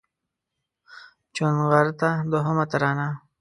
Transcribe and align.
چونغرته 1.35 2.09
دوهمه 2.31 2.65
ترانه 2.71 3.07